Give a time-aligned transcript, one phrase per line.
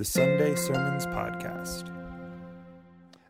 [0.00, 1.94] the Sunday Sermons Podcast.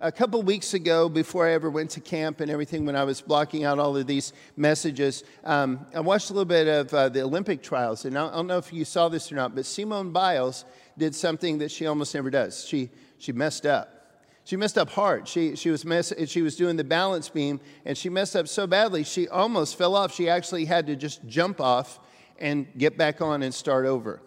[0.00, 3.20] A couple weeks ago, before I ever went to camp and everything, when I was
[3.20, 7.22] blocking out all of these messages, um, I watched a little bit of uh, the
[7.22, 8.04] Olympic trials.
[8.04, 10.64] And I don't know if you saw this or not, but Simone Biles
[10.96, 12.64] did something that she almost never does.
[12.64, 14.22] She, she messed up.
[14.44, 15.26] She messed up hard.
[15.26, 18.68] She, she, was mess, she was doing the balance beam, and she messed up so
[18.68, 20.14] badly, she almost fell off.
[20.14, 21.98] She actually had to just jump off
[22.38, 24.22] and get back on and start over.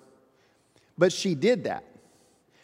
[0.97, 1.85] But she did that.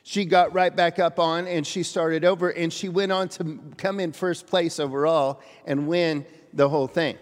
[0.03, 3.59] She got right back up on and she started over, and she went on to
[3.77, 7.17] come in first place overall and win the whole thing.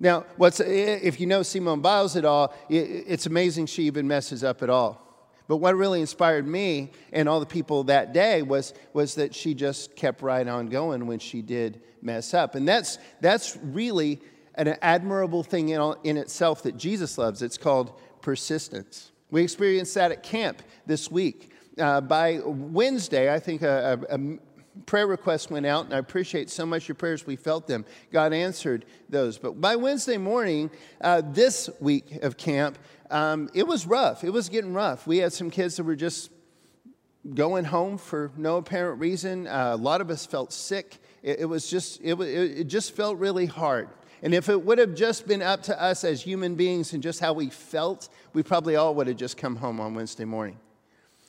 [0.00, 4.62] Now, what's, if you know Simone Biles at all, it's amazing she even messes up
[4.62, 5.00] at all.
[5.46, 9.54] But what really inspired me and all the people that day was, was that she
[9.54, 12.54] just kept right on going when she did mess up.
[12.54, 14.20] And that's, that's really
[14.54, 17.42] an admirable thing in, in itself that Jesus loves.
[17.42, 19.12] It's called persistence.
[19.30, 21.50] We experienced that at camp this week.
[21.78, 24.38] Uh, by Wednesday, I think a, a, a
[24.86, 27.26] prayer request went out, and I appreciate so much your prayers.
[27.26, 27.84] We felt them.
[28.12, 29.38] God answered those.
[29.38, 32.78] But by Wednesday morning, uh, this week of camp,
[33.10, 34.24] um, it was rough.
[34.24, 35.06] It was getting rough.
[35.06, 36.30] We had some kids that were just
[37.34, 39.46] going home for no apparent reason.
[39.46, 40.98] Uh, a lot of us felt sick.
[41.22, 43.88] It, it was just, it, it just felt really hard.
[44.22, 47.20] And if it would have just been up to us as human beings and just
[47.20, 50.58] how we felt, we probably all would have just come home on Wednesday morning.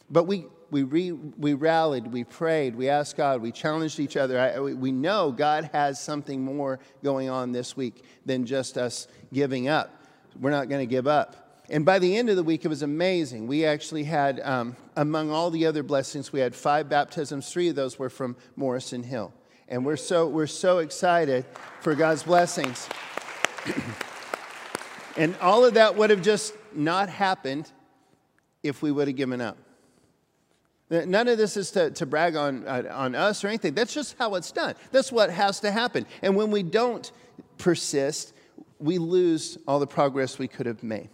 [0.09, 4.39] But we, we, re, we rallied, we prayed, we asked God, we challenged each other.
[4.39, 9.67] I, we know God has something more going on this week than just us giving
[9.67, 10.03] up.
[10.39, 11.63] We're not going to give up.
[11.69, 13.47] And by the end of the week, it was amazing.
[13.47, 17.51] We actually had, um, among all the other blessings, we had five baptisms.
[17.51, 19.33] Three of those were from Morrison Hill.
[19.67, 21.45] And we're so, we're so excited
[21.81, 22.87] for God's blessings.
[25.17, 27.71] and all of that would have just not happened
[28.61, 29.57] if we would have given up.
[30.89, 33.73] None of this is to, to brag on, uh, on us or anything.
[33.73, 34.75] That's just how it's done.
[34.91, 36.05] That's what has to happen.
[36.21, 37.11] And when we don't
[37.57, 38.33] persist,
[38.77, 41.09] we lose all the progress we could have made.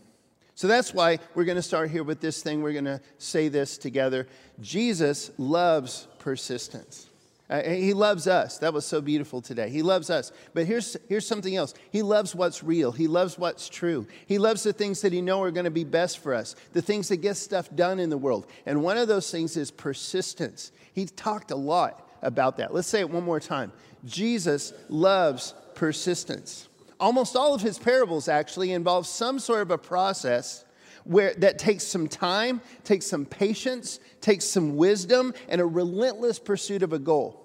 [0.56, 2.62] So that's why we're going to start here with this thing.
[2.62, 4.28] We're going to say this together.
[4.60, 7.11] Jesus loves persistence.
[7.51, 8.59] Uh, he loves us.
[8.59, 9.69] That was so beautiful today.
[9.69, 10.31] He loves us.
[10.53, 11.73] But here's, here's something else.
[11.91, 12.94] He loves what's real.
[12.94, 14.07] He loves what's true.
[14.25, 16.81] He loves the things that he know are going to be best for us, the
[16.81, 18.47] things that get stuff done in the world.
[18.66, 20.72] And one of those things is persistence.
[20.94, 22.73] He talked a lot about that.
[22.73, 23.73] Let's say it one more time.
[24.06, 26.69] Jesus loves persistence.
[27.01, 30.63] Almost all of his parables actually involve some sort of a process
[31.03, 36.84] where that takes some time, takes some patience, takes some wisdom, and a relentless pursuit
[36.84, 37.41] of a goal.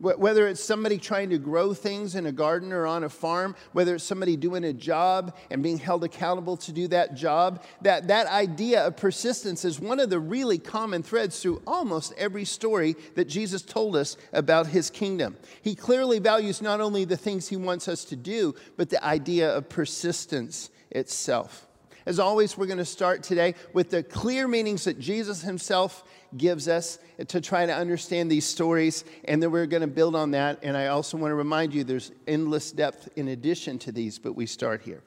[0.00, 3.96] Whether it's somebody trying to grow things in a garden or on a farm, whether
[3.96, 8.28] it's somebody doing a job and being held accountable to do that job, that, that
[8.28, 13.24] idea of persistence is one of the really common threads through almost every story that
[13.24, 15.36] Jesus told us about his kingdom.
[15.62, 19.52] He clearly values not only the things he wants us to do, but the idea
[19.52, 21.67] of persistence itself.
[22.08, 26.04] As always, we're going to start today with the clear meanings that Jesus himself
[26.38, 30.30] gives us to try to understand these stories, and then we're going to build on
[30.30, 30.58] that.
[30.62, 34.32] And I also want to remind you there's endless depth in addition to these, but
[34.32, 35.02] we start here.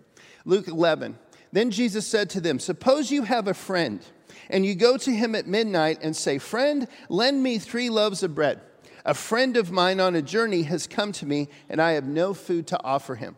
[0.46, 1.18] Luke 11.
[1.52, 4.06] Then Jesus said to them, Suppose you have a friend,
[4.52, 8.36] and you go to him at midnight and say, Friend, lend me three loaves of
[8.36, 8.62] bread.
[9.06, 12.36] A friend of mine on a journey has come to me, and I have no
[12.36, 13.38] food to offer him.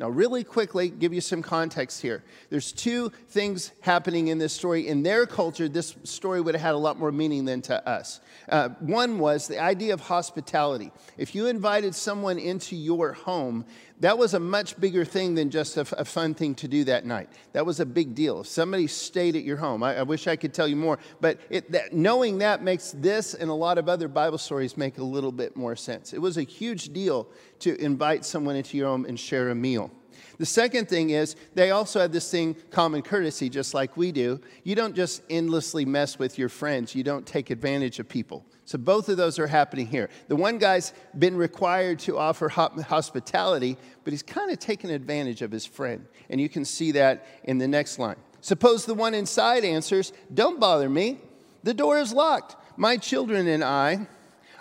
[0.00, 2.24] Now, really quickly, give you some context here.
[2.50, 4.88] There's two things happening in this story.
[4.88, 8.20] In their culture, this story would have had a lot more meaning than to us.
[8.48, 10.90] Uh, one was the idea of hospitality.
[11.16, 13.64] If you invited someone into your home,
[14.00, 17.06] that was a much bigger thing than just a, a fun thing to do that
[17.06, 17.28] night.
[17.52, 18.40] That was a big deal.
[18.40, 21.38] If somebody stayed at your home, I, I wish I could tell you more, but
[21.48, 25.04] it, that, knowing that makes this and a lot of other Bible stories make a
[25.04, 26.12] little bit more sense.
[26.12, 27.28] It was a huge deal
[27.60, 29.90] to invite someone into your home and share a meal.
[30.38, 34.40] The second thing is they also have this thing, common courtesy, just like we do.
[34.64, 38.44] You don't just endlessly mess with your friends, you don't take advantage of people.
[38.66, 40.08] So both of those are happening here.
[40.28, 45.52] The one guy's been required to offer hospitality, but he's kind of taken advantage of
[45.52, 46.06] his friend.
[46.30, 48.16] And you can see that in the next line.
[48.40, 51.18] Suppose the one inside answers, Don't bother me.
[51.62, 52.56] The door is locked.
[52.76, 54.06] My children and I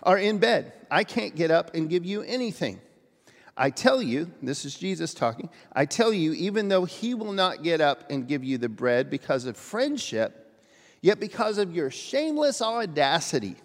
[0.03, 0.73] are in bed.
[0.91, 2.79] I can't get up and give you anything.
[3.55, 7.63] I tell you, this is Jesus talking, I tell you, even though he will not
[7.63, 10.59] get up and give you the bread because of friendship,
[11.01, 13.55] yet because of your shameless audacity,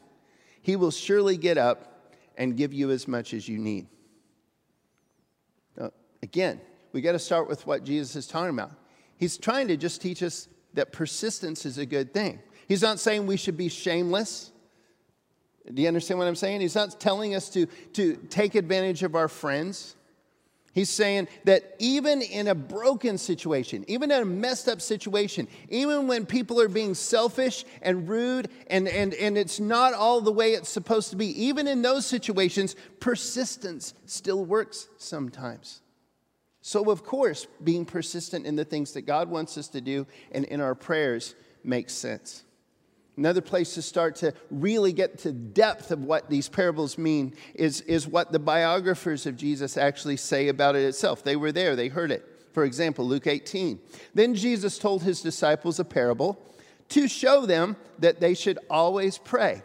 [0.61, 3.87] he will surely get up and give you as much as you need.
[5.77, 5.93] Now,
[6.23, 6.61] again,
[6.93, 8.73] we got to start with what Jesus is talking about.
[9.17, 12.41] He's trying to just teach us that persistence is a good thing.
[12.69, 14.53] He's not saying we should be shameless.
[15.73, 16.61] Do you understand what I'm saying?
[16.61, 19.97] He's not telling us to, to take advantage of our friends.
[20.73, 26.07] He's saying that even in a broken situation, even in a messed up situation, even
[26.07, 30.53] when people are being selfish and rude and, and, and it's not all the way
[30.53, 35.81] it's supposed to be, even in those situations, persistence still works sometimes.
[36.61, 40.45] So, of course, being persistent in the things that God wants us to do and
[40.45, 42.45] in our prayers makes sense.
[43.19, 47.81] Another place to start to really get to depth of what these parables mean is,
[47.81, 51.25] is what the biographers of Jesus actually say about it itself.
[51.25, 52.25] They were there, they heard it.
[52.53, 53.81] For example, Luke 18.
[54.15, 56.41] Then Jesus told his disciples a parable
[56.91, 59.63] to show them that they should always pray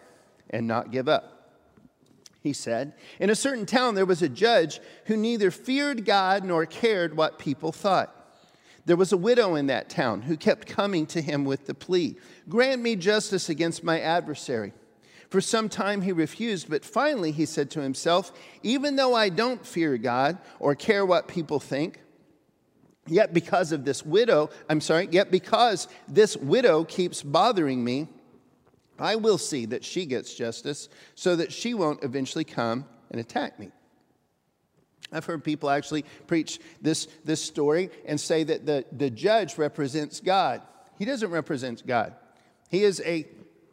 [0.50, 1.52] and not give up.
[2.42, 6.66] He said, In a certain town there was a judge who neither feared God nor
[6.66, 8.23] cared what people thought.
[8.86, 12.18] There was a widow in that town who kept coming to him with the plea
[12.50, 14.74] Grant me justice against my adversary.
[15.30, 18.32] For some time he refused, but finally he said to himself,
[18.62, 22.02] Even though I don't fear God or care what people think,
[23.08, 28.10] yet because of this widow, I'm sorry, yet because this widow keeps bothering me,
[29.00, 33.60] I will see that she gets justice so that she won't eventually come and attack
[33.60, 33.72] me.
[35.14, 40.20] I've heard people actually preach this, this story and say that the, the judge represents
[40.20, 40.62] God.
[40.98, 42.14] He doesn't represent God.
[42.70, 43.28] He is a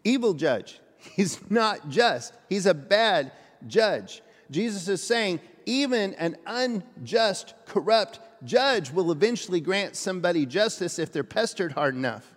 [0.04, 0.81] evil judge.
[0.98, 2.34] He's not just.
[2.48, 3.32] He's a bad
[3.66, 4.22] judge.
[4.50, 11.25] Jesus is saying even an unjust, corrupt judge will eventually grant somebody justice if they're
[11.25, 12.34] pestered hard enough.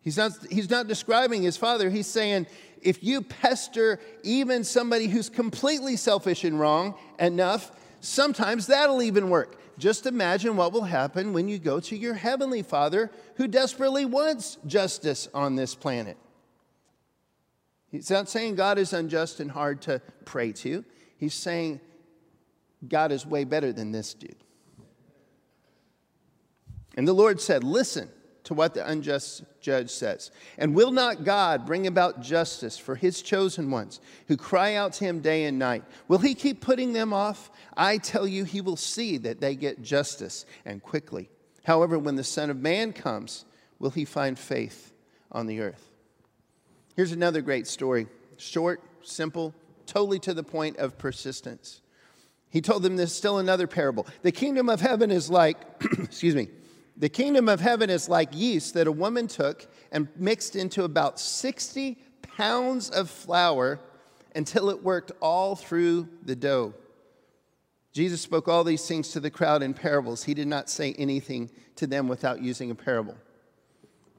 [0.00, 1.90] He's not, he's not describing his father.
[1.90, 2.46] He's saying
[2.82, 9.56] if you pester even somebody who's completely selfish and wrong enough, sometimes that'll even work.
[9.78, 14.58] Just imagine what will happen when you go to your heavenly Father who desperately wants
[14.66, 16.16] justice on this planet.
[17.90, 20.84] He's not saying God is unjust and hard to pray to.
[21.16, 21.80] He's saying
[22.86, 24.36] God is way better than this dude.
[26.96, 28.08] And the Lord said, Listen,
[28.48, 30.30] to what the unjust judge says.
[30.56, 35.04] And will not God bring about justice for his chosen ones who cry out to
[35.04, 35.84] him day and night?
[36.08, 37.50] Will he keep putting them off?
[37.76, 41.28] I tell you, he will see that they get justice and quickly.
[41.64, 43.44] However, when the Son of Man comes,
[43.78, 44.94] will he find faith
[45.30, 45.90] on the earth?
[46.96, 48.06] Here's another great story
[48.38, 49.54] short, simple,
[49.84, 51.82] totally to the point of persistence.
[52.48, 54.06] He told them this still another parable.
[54.22, 55.58] The kingdom of heaven is like,
[55.98, 56.48] excuse me,
[56.98, 61.20] the kingdom of heaven is like yeast that a woman took and mixed into about
[61.20, 63.78] 60 pounds of flour
[64.34, 66.74] until it worked all through the dough.
[67.92, 70.24] Jesus spoke all these things to the crowd in parables.
[70.24, 73.16] He did not say anything to them without using a parable.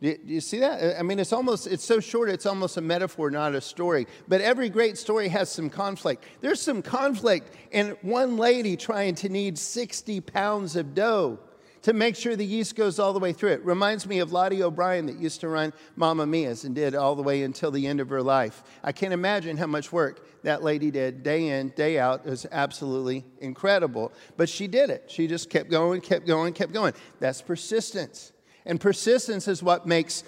[0.01, 0.97] Do you, see that?
[0.97, 4.07] I mean, it's almost, it's so short, it's almost a metaphor, not a story.
[4.29, 6.23] But every great story has some conflict.
[6.39, 11.39] There's some conflict in one lady trying to knead 60 pounds of dough
[11.83, 13.63] to make sure the yeast goes all the way through it.
[13.63, 17.21] Reminds me of Lottie O'Brien that used to run Mama Mia's and did all the
[17.21, 18.63] way until the end of her life.
[18.83, 22.25] I can't imagine how much work that lady did day in, day out.
[22.25, 24.11] It was absolutely incredible.
[24.37, 25.05] But she did it.
[25.07, 26.93] She just kept going, kept going, kept going.
[27.19, 28.33] That's persistence.
[28.65, 30.23] And persistence is what makes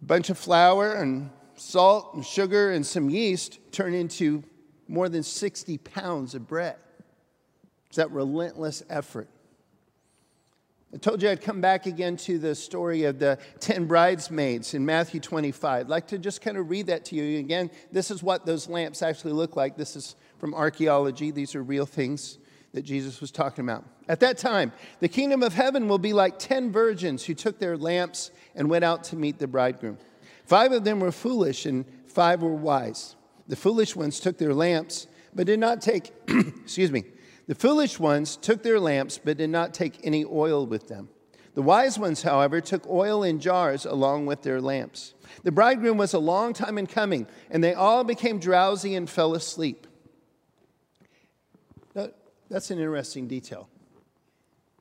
[0.00, 4.42] a bunch of flour and salt and sugar and some yeast turn into
[4.88, 6.76] more than 60 pounds of bread.
[7.88, 9.28] It's that relentless effort.
[10.94, 14.86] I told you I'd come back again to the story of the 10 bridesmaids in
[14.86, 15.80] Matthew 25.
[15.80, 17.40] I'd like to just kind of read that to you.
[17.40, 19.76] Again, this is what those lamps actually look like.
[19.76, 22.38] This is from archaeology, these are real things
[22.72, 23.84] that Jesus was talking about.
[24.08, 27.76] At that time, the kingdom of heaven will be like 10 virgins who took their
[27.76, 29.98] lamps and went out to meet the bridegroom.
[30.44, 33.16] Five of them were foolish and five were wise.
[33.48, 37.04] The foolish ones took their lamps, but did not take, excuse me,
[37.46, 41.08] the foolish ones took their lamps, but did not take any oil with them.
[41.54, 45.14] The wise ones, however, took oil in jars along with their lamps.
[45.42, 49.34] The bridegroom was a long time in coming, and they all became drowsy and fell
[49.34, 49.86] asleep.
[52.48, 53.68] that's an interesting detail.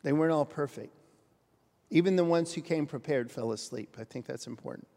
[0.03, 0.93] They weren't all perfect.
[1.89, 3.95] Even the ones who came prepared fell asleep.
[3.99, 4.87] I think that's important.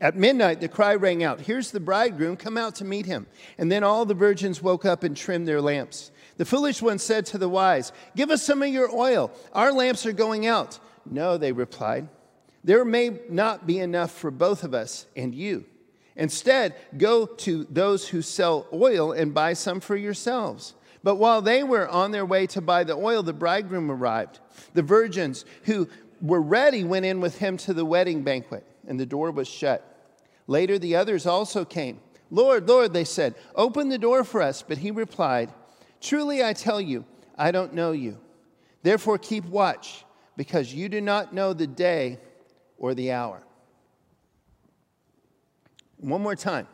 [0.00, 3.26] At midnight, the cry rang out, Here's the bridegroom, come out to meet him.
[3.56, 6.10] And then all the virgins woke up and trimmed their lamps.
[6.36, 9.30] The foolish one said to the wise, Give us some of your oil.
[9.52, 10.78] Our lamps are going out.
[11.04, 12.08] No, they replied.
[12.64, 15.64] There may not be enough for both of us and you.
[16.16, 20.74] Instead, go to those who sell oil and buy some for yourselves.
[21.02, 24.40] But while they were on their way to buy the oil, the bridegroom arrived.
[24.74, 25.88] The virgins who
[26.20, 29.84] were ready went in with him to the wedding banquet, and the door was shut.
[30.46, 32.00] Later, the others also came.
[32.30, 34.62] Lord, Lord, they said, open the door for us.
[34.62, 35.52] But he replied,
[36.00, 37.04] Truly I tell you,
[37.36, 38.18] I don't know you.
[38.82, 40.04] Therefore, keep watch,
[40.36, 42.18] because you do not know the day
[42.78, 43.42] or the hour.
[45.98, 46.68] One more time.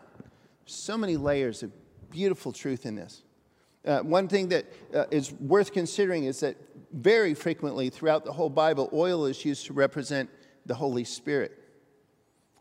[0.67, 1.73] So many layers of
[2.11, 3.23] beautiful truth in this.
[3.85, 6.57] Uh, one thing that uh, is worth considering is that
[6.93, 10.29] very frequently throughout the whole Bible, oil is used to represent
[10.67, 11.59] the Holy Spirit.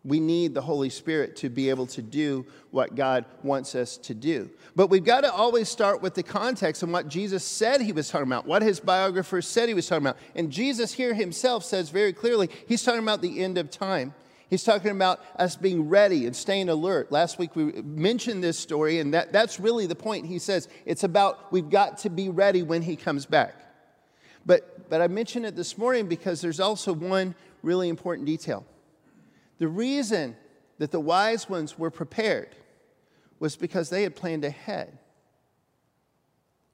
[0.03, 4.15] We need the Holy Spirit to be able to do what God wants us to
[4.15, 4.49] do.
[4.75, 8.09] But we've got to always start with the context and what Jesus said he was
[8.09, 10.17] talking about, what his biographers said he was talking about.
[10.33, 14.15] And Jesus here himself says very clearly he's talking about the end of time.
[14.49, 17.11] He's talking about us being ready and staying alert.
[17.11, 20.25] Last week we mentioned this story, and that, that's really the point.
[20.25, 23.55] He says it's about we've got to be ready when he comes back.
[24.45, 28.65] But, but I mentioned it this morning because there's also one really important detail.
[29.61, 30.35] The reason
[30.79, 32.55] that the wise ones were prepared
[33.37, 34.97] was because they had planned ahead.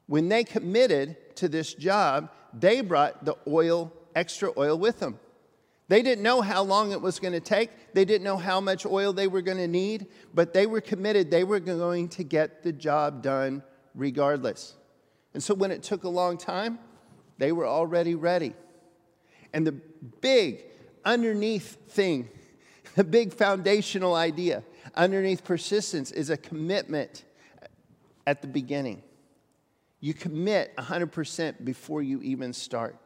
[0.06, 5.20] When they committed to this job, they brought the oil, extra oil with them.
[5.90, 7.72] They didn't know how long it was going to take.
[7.94, 11.30] They didn't know how much oil they were going to need, but they were committed.
[11.30, 13.64] They were going to get the job done
[13.96, 14.76] regardless.
[15.34, 16.80] And so when it took a long time,
[17.38, 18.54] they were already ready.
[19.52, 19.74] And the
[20.22, 20.64] big
[21.04, 22.30] underneath thing,
[22.98, 24.64] the big foundational idea
[24.96, 27.26] underneath persistence is a commitment
[28.26, 29.04] at the beginning.
[30.00, 32.98] You commit 100% before you even start.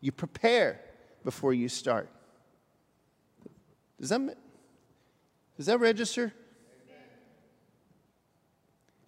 [0.00, 0.80] You prepare
[1.24, 2.08] before you start.
[3.98, 4.38] Does that,
[5.56, 6.32] does that register?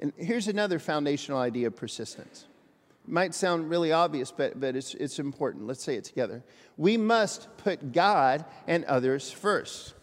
[0.01, 2.47] And here's another foundational idea of persistence.
[3.07, 5.69] It might sound really obvious, but, but it's, it's important.
[5.69, 6.43] Let's say it together.
[6.77, 9.95] We must put God and others first.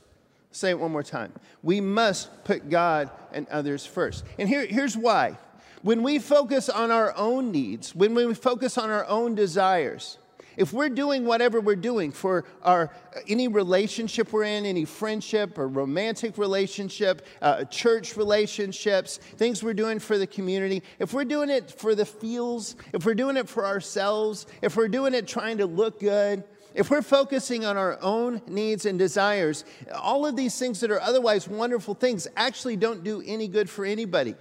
[0.53, 1.33] Say it one more time.
[1.63, 4.24] We must put God and others first.
[4.38, 5.38] And here, here's why.
[5.81, 10.19] When we focus on our own needs, when we focus on our own desires,
[10.55, 12.91] if we're doing whatever we're doing for our
[13.27, 19.98] any relationship we're in, any friendship or romantic relationship, uh, church relationships, things we're doing
[19.98, 23.65] for the community, if we're doing it for the feels, if we're doing it for
[23.65, 28.41] ourselves, if we're doing it trying to look good, if we're focusing on our own
[28.47, 29.63] needs and desires,
[29.93, 33.85] all of these things that are otherwise wonderful things actually don't do any good for
[33.85, 34.35] anybody.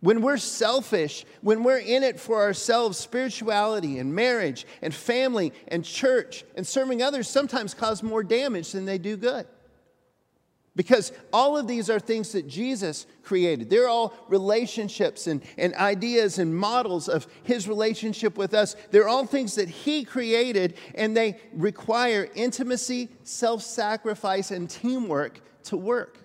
[0.00, 5.82] When we're selfish, when we're in it for ourselves, spirituality and marriage and family and
[5.82, 9.46] church and serving others sometimes cause more damage than they do good.
[10.76, 13.70] Because all of these are things that Jesus created.
[13.70, 18.74] They're all relationships and, and ideas and models of his relationship with us.
[18.90, 25.76] They're all things that he created, and they require intimacy, self sacrifice, and teamwork to
[25.76, 26.18] work.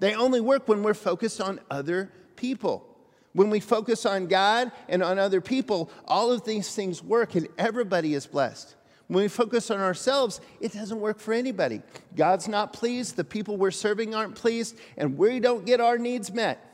[0.00, 2.88] They only work when we're focused on other people.
[3.34, 7.48] When we focus on God and on other people, all of these things work and
[7.56, 8.74] everybody is blessed.
[9.12, 11.82] When we focus on ourselves, it doesn't work for anybody.
[12.16, 16.32] God's not pleased, the people we're serving aren't pleased, and we don't get our needs
[16.32, 16.64] met,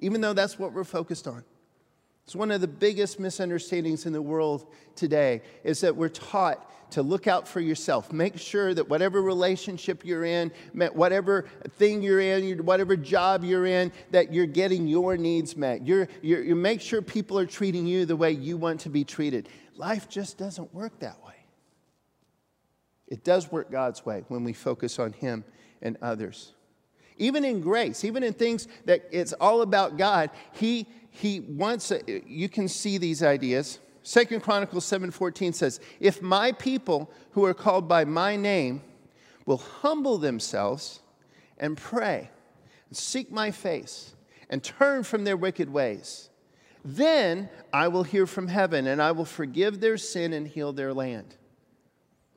[0.00, 1.44] even though that's what we're focused on.
[2.24, 4.66] It's one of the biggest misunderstandings in the world
[4.96, 8.12] today is that we're taught to look out for yourself.
[8.12, 10.50] Make sure that whatever relationship you're in,
[10.92, 15.86] whatever thing you're in, whatever job you're in, that you're getting your needs met.
[15.86, 19.04] You're, you're, you make sure people are treating you the way you want to be
[19.04, 19.48] treated.
[19.76, 21.25] Life just doesn't work that way.
[23.08, 25.44] It does work God's way when we focus on Him
[25.82, 26.52] and others.
[27.18, 30.86] Even in grace, even in things that it's all about God, He
[31.16, 37.10] he wants uh, you can see these ideas second chronicles 7.14 says if my people
[37.30, 38.82] who are called by my name
[39.46, 41.00] will humble themselves
[41.58, 42.30] and pray
[42.88, 44.14] and seek my face
[44.50, 46.28] and turn from their wicked ways
[46.84, 50.92] then i will hear from heaven and i will forgive their sin and heal their
[50.92, 51.36] land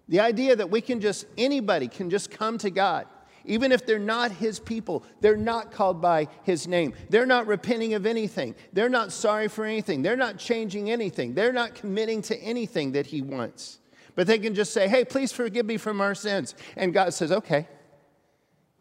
[0.09, 3.07] the idea that we can just anybody can just come to god
[3.45, 6.93] even if they're not his people, they're not called by his name.
[7.09, 8.53] They're not repenting of anything.
[8.73, 10.03] They're not sorry for anything.
[10.03, 11.33] They're not changing anything.
[11.33, 13.79] They're not committing to anything that he wants.
[14.15, 16.53] But they can just say, hey, please forgive me from our sins.
[16.75, 17.67] And God says, okay.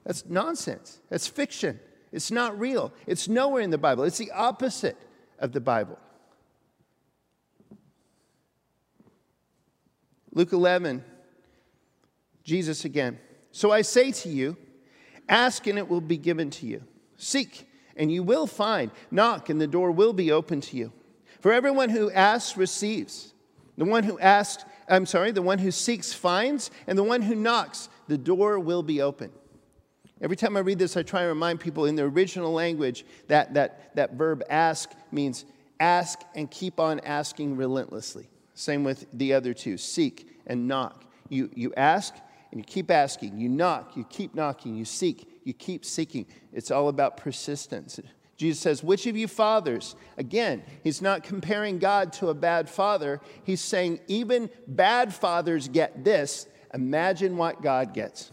[0.05, 1.01] That's nonsense.
[1.09, 1.81] That's fiction.
[2.13, 2.93] It's not real.
[3.07, 4.05] It's nowhere in the Bible.
[4.05, 4.97] It's the opposite
[5.39, 5.99] of the Bible.
[10.33, 11.05] Luke 11,
[12.49, 13.19] Jesus again.
[13.53, 14.57] So I say to you,
[15.29, 16.83] ask and it will be given to you.
[17.17, 18.91] Seek and you will find.
[19.11, 20.93] Knock and the door will be open to you.
[21.41, 23.35] For everyone who asks receives.
[23.77, 27.35] The one who asks I'm sorry, the one who seeks finds, and the one who
[27.35, 29.31] knocks, the door will be open.
[30.23, 33.53] Every time I read this, I try and remind people in the original language that
[33.53, 35.45] that, that verb ask means
[35.79, 38.31] ask and keep on asking relentlessly.
[38.55, 41.05] Same with the other two seek and knock.
[41.29, 42.15] You, you ask
[42.51, 43.39] and you keep asking.
[43.39, 44.75] You knock, you keep knocking.
[44.75, 46.27] You seek, you keep seeking.
[46.53, 48.01] It's all about persistence.
[48.39, 49.97] Jesus says, Which of you fathers?
[50.17, 53.21] Again, he's not comparing God to a bad father.
[53.43, 56.47] He's saying, even bad fathers get this.
[56.73, 58.31] Imagine what God gets.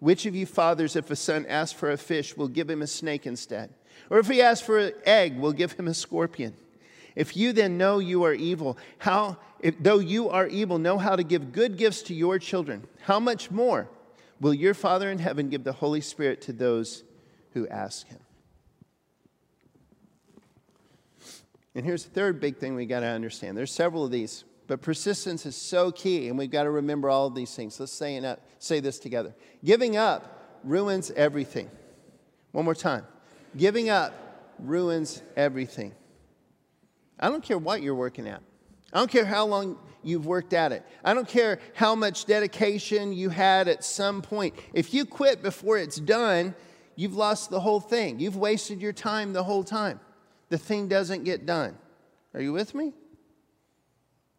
[0.00, 2.86] Which of you fathers, if a son asks for a fish, will give him a
[2.86, 3.70] snake instead?
[4.10, 6.54] Or if he asks for an egg, will give him a scorpion?
[7.14, 11.16] If you then know you are evil, how, if, though you are evil, know how
[11.16, 13.88] to give good gifts to your children, how much more
[14.40, 17.04] will your Father in heaven give the Holy Spirit to those
[17.52, 18.18] who ask him?
[21.74, 23.56] And here's the third big thing we got to understand.
[23.56, 27.26] There's several of these, but persistence is so key, and we've got to remember all
[27.26, 27.80] of these things.
[27.80, 29.34] Let's say, it, say this together.
[29.64, 31.70] Giving up ruins everything.
[32.52, 33.06] One more time.
[33.56, 34.14] Giving up
[34.58, 35.94] ruins everything.
[37.22, 38.42] I don't care what you're working at.
[38.92, 40.84] I don't care how long you've worked at it.
[41.04, 44.54] I don't care how much dedication you had at some point.
[44.74, 46.54] If you quit before it's done,
[46.96, 48.20] you've lost the whole thing.
[48.20, 50.00] You've wasted your time the whole time
[50.50, 51.78] the thing doesn't get done.
[52.34, 52.92] Are you with me?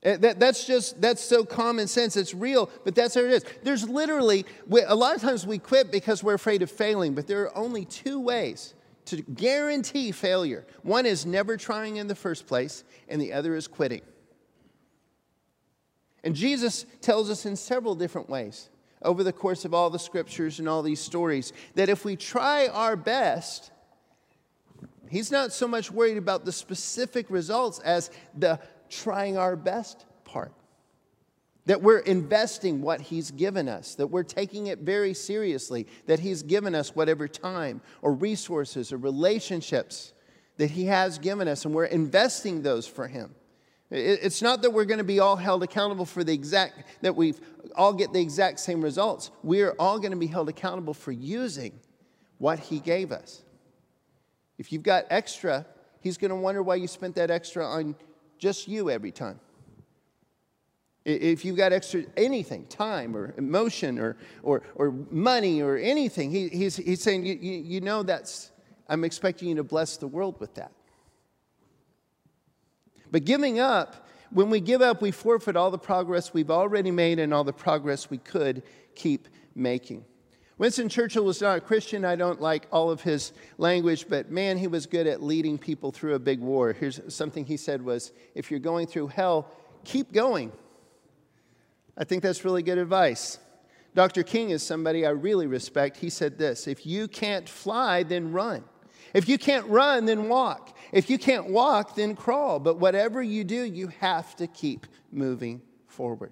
[0.04, 2.16] Eh, that, that's just, that's so common sense.
[2.16, 3.46] It's real, but that's how it is.
[3.64, 4.46] There's literally,
[4.88, 7.86] a lot of times we quit because we're afraid of failing, but there are only
[7.86, 8.76] two ways
[9.06, 10.66] to guarantee failure.
[10.82, 14.02] One is never trying in the first place, and the other is quitting.
[16.24, 18.70] And Jesus tells us in several different ways
[19.02, 22.68] over the course of all the scriptures and all these stories that if we try
[22.68, 23.72] our best,
[25.14, 30.52] He's not so much worried about the specific results as the trying our best part.
[31.66, 36.44] That we're investing what He's given us, that we're taking it very seriously, that He's
[36.44, 40.14] given us whatever time or resources or relationships
[40.58, 43.34] that He has given us, and we're investing those for Him.
[43.90, 47.36] It's not that we're going to be all held accountable for the exact, that we
[47.76, 49.32] all get the exact same results.
[49.44, 51.80] We're all going to be held accountable for using
[52.40, 53.44] what He gave us.
[54.58, 55.66] If you've got extra,
[56.02, 57.96] he's going to wonder why you spent that extra on
[58.38, 59.40] just you every time.
[61.06, 66.48] If you've got extra anything, time or emotion or, or, or money or anything, he,
[66.48, 68.52] he's, he's saying, you, you, you know that's,
[68.88, 70.72] I'm expecting you to bless the world with that.
[73.12, 77.20] But giving up, when we give up, we forfeit all the progress we've already made
[77.20, 78.64] and all the progress we could
[78.96, 80.06] keep making.
[80.58, 82.06] Winston Churchill was not a Christian.
[82.06, 85.92] I don't like all of his language, but man, he was good at leading people
[85.92, 86.74] through a big war.
[86.74, 89.52] Here's something he said was, if you're going through hell,
[89.84, 90.52] keep going.
[91.98, 93.40] I think that's really good advice.
[93.96, 94.24] Dr.
[94.24, 95.98] King is somebody I really respect.
[95.98, 98.64] He said this If you can't fly, then run.
[99.14, 100.76] If you can't run, then walk.
[100.92, 102.60] If you can't walk, then crawl.
[102.60, 106.32] But whatever you do, you have to keep moving forward.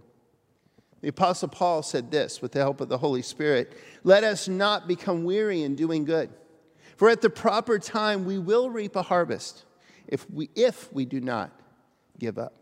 [1.01, 4.87] The Apostle Paul said this with the help of the Holy Spirit Let us not
[4.87, 6.31] become weary in doing good,
[6.95, 9.65] for at the proper time we will reap a harvest
[10.07, 11.51] if we, if we do not
[12.17, 12.53] give up.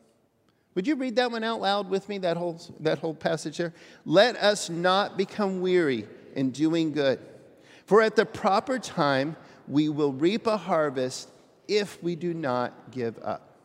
[0.79, 3.73] Would you read that one out loud with me, that whole, that whole passage there?
[4.05, 7.19] Let us not become weary in doing good,
[7.85, 9.35] for at the proper time
[9.67, 11.27] we will reap a harvest
[11.67, 13.57] if we do not give up.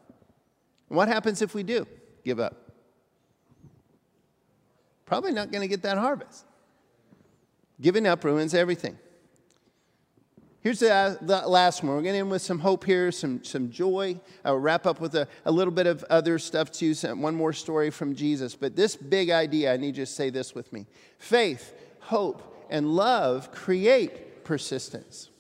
[0.88, 1.87] And what happens if we do
[2.24, 2.72] give up?
[5.07, 6.44] probably not going to get that harvest.
[7.81, 8.98] Giving up ruins everything.
[10.64, 11.94] Here's the, uh, the last one.
[11.94, 14.18] We're going to end with some hope here, some, some joy.
[14.44, 17.90] I'll wrap up with a, a little bit of other stuff too, one more story
[17.90, 18.57] from Jesus.
[18.57, 20.87] But this big idea, I need you to say this with me
[21.18, 25.31] faith, hope, and love create persistence.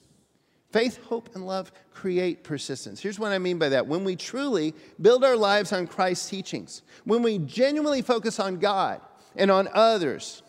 [0.70, 3.00] Faith, hope, and love create persistence.
[3.00, 3.86] Here's what I mean by that.
[3.86, 9.00] When we truly build our lives on Christ's teachings, when we genuinely focus on God,
[9.36, 10.42] and on others.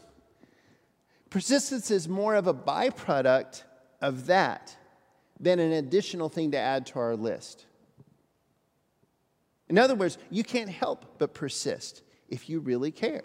[1.29, 3.63] Persistence is more of a byproduct
[4.05, 4.75] of that
[5.39, 7.65] than an additional thing to add to our list.
[9.67, 13.23] In other words, you can't help but persist if you really care.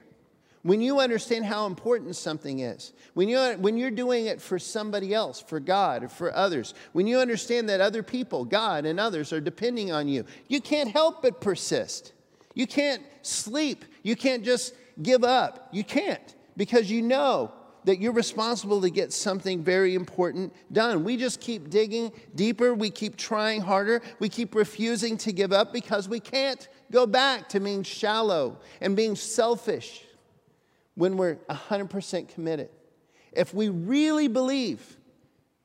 [0.63, 5.15] When you understand how important something is, when, you, when you're doing it for somebody
[5.15, 9.33] else, for God, or for others, when you understand that other people, God and others,
[9.33, 12.13] are depending on you, you can't help but persist.
[12.55, 13.85] You can't sleep.
[14.03, 15.69] You can't just give up.
[15.73, 17.53] You can't because you know
[17.85, 21.05] that you're responsible to get something very important done.
[21.05, 25.73] We just keep digging deeper, we keep trying harder, we keep refusing to give up
[25.73, 30.05] because we can't go back to being shallow and being selfish
[30.95, 32.69] when we're 100% committed.
[33.33, 34.97] If we really believe,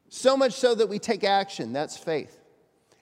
[0.10, 2.40] so much so that we take action, that's faith.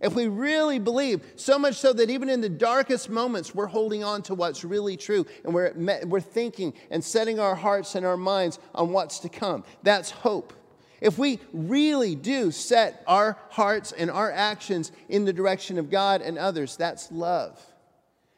[0.03, 4.03] If we really believe, so much so that even in the darkest moments, we're holding
[4.03, 5.71] on to what's really true and we're,
[6.05, 9.63] we're thinking and setting our hearts and our minds on what's to come.
[9.81, 10.51] That's hope.
[10.99, 16.21] If we really do set our hearts and our actions in the direction of God
[16.21, 17.57] and others, that's love.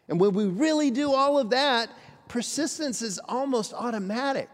[0.07, 1.89] And when we really do all of that,
[2.27, 4.49] persistence is almost automatic.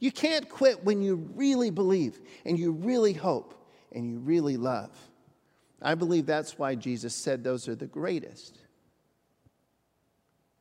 [0.00, 3.54] You can't quit when you really believe and you really hope
[3.92, 4.90] and you really love.
[5.82, 8.58] I believe that's why Jesus said those are the greatest.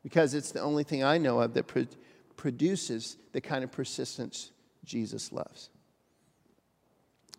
[0.03, 1.87] Because it's the only thing I know of that pro-
[2.37, 4.51] produces the kind of persistence
[4.85, 5.69] Jesus loves.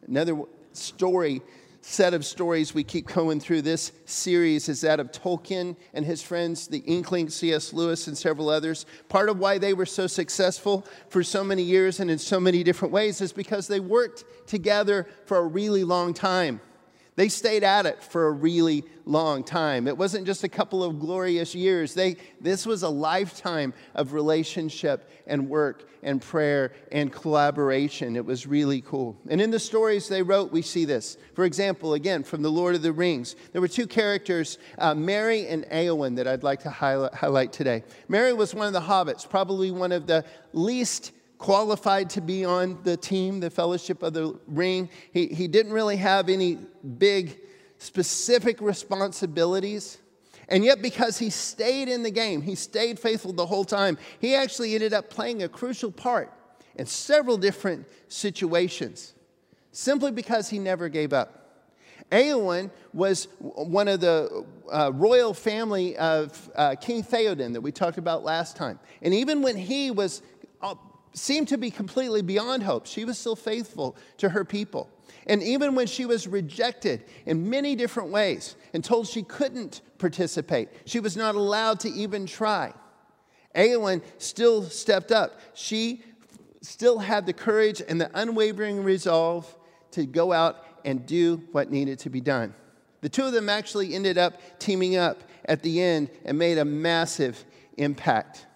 [0.07, 1.41] Another story,
[1.81, 6.23] set of stories we keep going through this series is that of Tolkien and his
[6.23, 7.73] friends, the Inkling, C.S.
[7.73, 8.85] Lewis, and several others.
[9.09, 12.63] Part of why they were so successful for so many years and in so many
[12.63, 16.61] different ways is because they worked together for a really long time.
[17.21, 19.87] They stayed at it for a really long time.
[19.87, 21.93] It wasn't just a couple of glorious years.
[21.93, 28.17] They, this was a lifetime of relationship and work and prayer and collaboration.
[28.17, 29.19] It was really cool.
[29.29, 31.19] And in the stories they wrote, we see this.
[31.35, 35.47] For example, again, from The Lord of the Rings, there were two characters, uh, Merry
[35.47, 37.85] and Eowyn, that I'd like to highlight, highlight today.
[38.09, 42.79] Merry was one of the hobbits, probably one of the least qualified to be on
[42.85, 44.91] the team, the Fellowship of the Ring.
[45.11, 46.59] He, he didn't really have any
[46.99, 47.41] big,
[47.79, 49.97] specific responsibilities.
[50.51, 54.35] And yet, because he stayed in the game, he stayed faithful the whole time, he
[54.35, 56.31] actually ended up playing a crucial part
[56.77, 59.15] in several different situations
[59.73, 61.37] simply because he never gave up.
[62.13, 67.97] Eowyn was one of the uh, royal family of uh, King Theoden that we talked
[67.97, 68.79] about last time.
[69.01, 70.21] And even when he was
[71.13, 74.89] seemed to be completely beyond hope, she was still faithful to her people.
[75.27, 80.69] And even when she was rejected in many different ways and told she couldn't participate,
[80.85, 82.73] she was not allowed to even try.
[83.55, 85.41] Eowyn still stepped up.
[85.55, 86.03] She
[86.63, 89.57] still had the courage and the unwavering resolve
[89.93, 92.55] to go out and do what needed to be done.
[93.01, 96.65] The two of them actually ended up teaming up at the end and made a
[96.65, 97.45] massive
[97.77, 98.47] impact.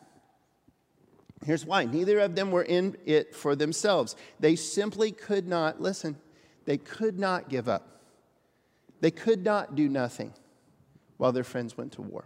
[1.45, 4.17] Here's why neither of them were in it for themselves.
[4.41, 6.17] They simply could not, listen,
[6.65, 8.01] they could not give up.
[9.01, 10.33] They could not do nothing
[11.19, 12.25] while their friends went to war.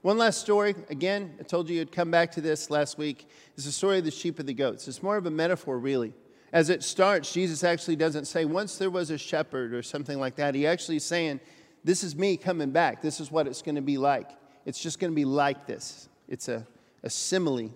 [0.00, 0.74] One last story.
[0.88, 3.28] Again, I told you you'd come back to this last week.
[3.54, 4.88] It's the story of the sheep and the goats.
[4.88, 6.14] It's more of a metaphor, really.
[6.52, 10.36] As it starts, Jesus actually doesn't say, once there was a shepherd or something like
[10.36, 10.54] that.
[10.54, 11.40] He actually is saying,
[11.84, 13.02] this is me coming back.
[13.02, 14.30] This is what it's going to be like.
[14.64, 16.08] It's just going to be like this.
[16.28, 16.66] It's a,
[17.02, 17.70] a simile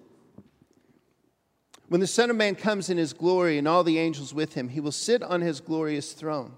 [1.93, 4.71] when the Son of Man comes in his glory and all the angels with him,
[4.71, 6.55] he will sit on his glorious throne.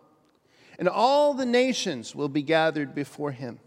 [0.79, 3.59] And all the nations will be gathered before him.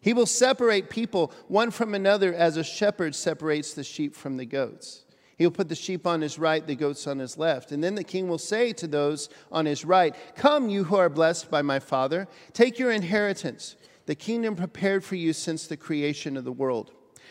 [0.00, 4.44] He will separate people one from another as a shepherd separates the sheep from the
[4.44, 5.04] goats.
[5.38, 7.70] He will put the sheep on his right, the goats on his left.
[7.70, 11.08] And then the king will say to those on his right, Come, you who are
[11.08, 16.36] blessed by my Father, take your inheritance, the kingdom prepared for you since the creation
[16.36, 16.90] of the world.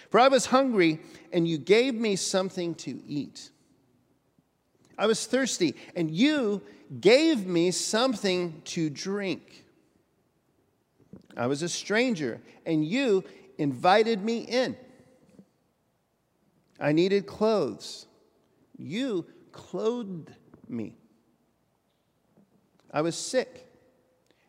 [0.09, 1.01] For I was hungry,
[1.33, 3.49] and you gave me something to eat.
[4.97, 6.61] I was thirsty, and you
[7.01, 9.65] gave me something to drink.
[11.35, 13.23] I was a stranger, and you
[13.57, 14.77] invited me in.
[16.79, 18.05] I needed clothes.
[18.77, 20.33] You clothed
[20.67, 20.95] me.
[22.91, 23.67] I was sick,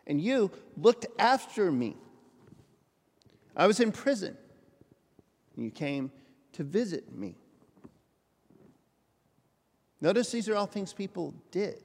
[0.07, 1.97] and you looked after me.
[3.57, 4.37] I was in prison,
[5.57, 6.11] and you came
[6.53, 7.37] to visit me.
[10.05, 11.83] Notice these are all things people did.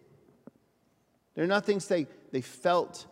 [1.35, 3.05] They're not things they, they felt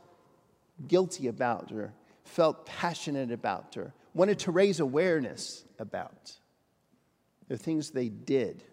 [0.86, 1.94] guilty about or
[2.26, 6.34] felt passionate about or wanted to raise awareness about.
[7.48, 8.66] They're things they did.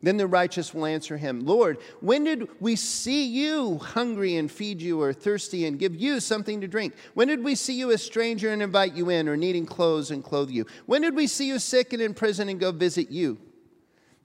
[0.00, 4.80] Then the righteous will answer him, Lord, when did we see you hungry and feed
[4.80, 6.94] you, or thirsty and give you something to drink?
[7.14, 10.22] When did we see you a stranger and invite you in, or needing clothes and
[10.22, 10.66] clothe you?
[10.86, 13.38] When did we see you sick and in prison and go visit you?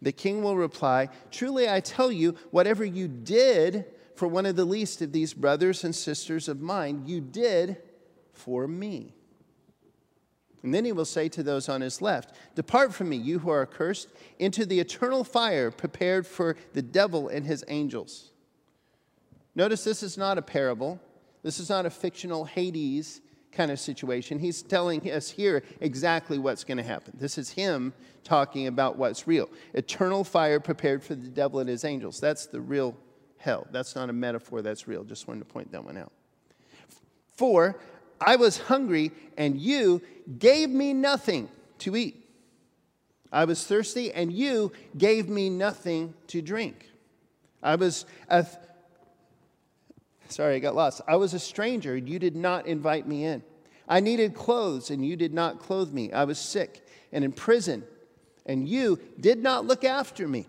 [0.06, 4.64] The king will reply, Truly I tell you, whatever you did for one of the
[4.64, 7.78] least of these brothers and sisters of mine, you did
[8.32, 9.16] for me.
[10.62, 13.50] And then he will say to those on his left, Depart from me, you who
[13.50, 18.30] are accursed, into the eternal fire prepared for the devil and his angels.
[19.56, 21.02] Notice this is not a parable.
[21.42, 23.22] This is not a fictional Hades
[23.56, 24.38] kind of situation.
[24.38, 27.14] He's telling us here exactly what's going to happen.
[27.18, 29.50] This is him talking about what's real.
[29.74, 32.20] Eternal fire prepared for the devil and his angels.
[32.20, 32.96] That's the real
[33.38, 33.68] hell.
[33.72, 35.04] That's not a metaphor, that's real.
[35.04, 36.12] Just wanted to point that one out.
[37.36, 37.80] For,
[38.20, 40.02] I was hungry, and you
[40.40, 42.28] gave me nothing to eat.
[43.32, 46.90] I was thirsty, and you gave me nothing to drink.
[47.62, 48.46] I was a
[50.30, 51.02] sorry, I got lost.
[51.08, 53.44] I was a stranger, and you did not invite me in.
[53.88, 56.12] I needed clothes, and you did not clothe me.
[56.12, 57.84] I was sick and in prison,
[58.46, 60.48] and you did not look after me.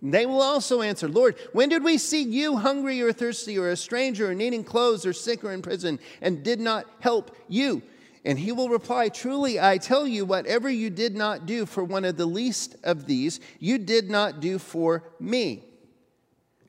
[0.00, 3.76] They will also answer, Lord, when did we see you hungry or thirsty or a
[3.76, 7.82] stranger or needing clothes or sick or in prison and did not help you?
[8.24, 12.04] And he will reply, Truly, I tell you, whatever you did not do for one
[12.04, 15.64] of the least of these, you did not do for me.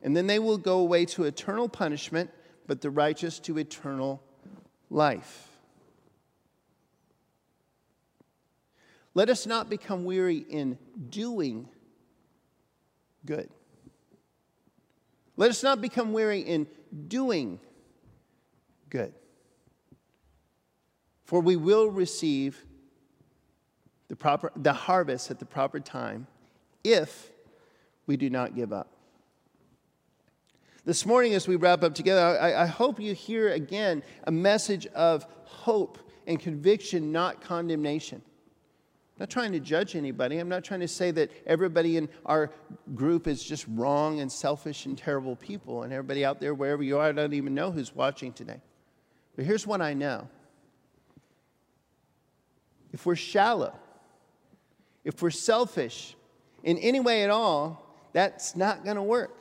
[0.01, 2.31] And then they will go away to eternal punishment,
[2.67, 4.21] but the righteous to eternal
[4.89, 5.47] life.
[9.13, 10.77] Let us not become weary in
[11.09, 11.67] doing
[13.25, 13.49] good.
[15.35, 16.67] Let us not become weary in
[17.07, 17.59] doing
[18.89, 19.13] good.
[21.25, 22.65] For we will receive
[24.07, 26.27] the, proper, the harvest at the proper time
[26.83, 27.31] if
[28.05, 28.98] we do not give up.
[30.85, 34.87] This morning, as we wrap up together, I, I hope you hear again a message
[34.87, 38.21] of hope and conviction, not condemnation.
[38.23, 40.37] I'm not trying to judge anybody.
[40.37, 42.49] I'm not trying to say that everybody in our
[42.95, 46.97] group is just wrong and selfish and terrible people, and everybody out there, wherever you
[46.97, 48.61] are, I don't even know who's watching today.
[49.35, 50.29] But here's what I know
[52.93, 53.75] if we're shallow,
[55.03, 56.15] if we're selfish
[56.63, 59.38] in any way at all, that's not going to work.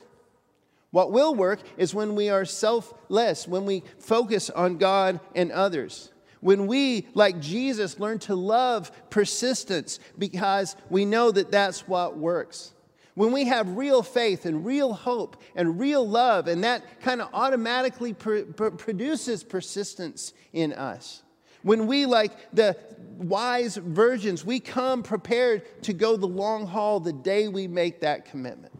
[0.91, 6.11] What will work is when we are selfless, when we focus on God and others.
[6.41, 12.73] When we, like Jesus, learn to love persistence because we know that that's what works.
[13.13, 17.29] When we have real faith and real hope and real love, and that kind of
[17.33, 21.21] automatically pr- pr- produces persistence in us.
[21.61, 22.77] When we, like the
[23.17, 28.23] wise virgins, we come prepared to go the long haul the day we make that
[28.23, 28.73] commitment.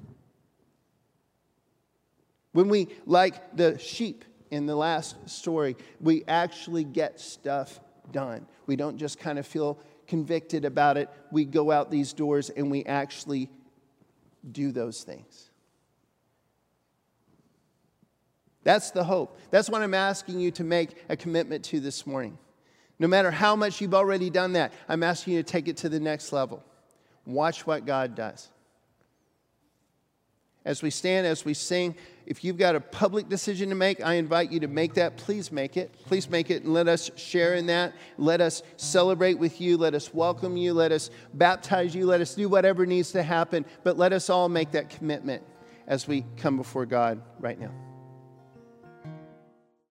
[2.60, 7.80] When we, like the sheep, in the last story, we actually get stuff
[8.12, 8.46] done.
[8.66, 11.10] We don't just kind of feel convicted about it.
[11.32, 13.50] We go out these doors and we actually
[14.52, 15.50] do those things.
[18.66, 19.40] That's the hope.
[19.52, 22.38] That's what I'm asking you to make a commitment to this morning.
[23.00, 25.88] No matter how much you've already done that, I'm asking you to take it to
[25.88, 26.62] the next level.
[27.26, 28.50] Watch what God does.
[30.66, 31.96] As we stand, as we sing,
[32.26, 35.18] if you've got a public decision to make, I invite you to make that.
[35.18, 35.92] Please make it.
[36.06, 37.94] Please make it and let us share in that.
[38.18, 39.78] Let us celebrate with you.
[39.78, 40.74] Let us welcome you.
[40.74, 42.06] Let us baptize you.
[42.06, 43.66] Let us do whatever needs to happen.
[43.84, 45.44] But let us all make that commitment
[45.88, 47.72] as we come before God right now.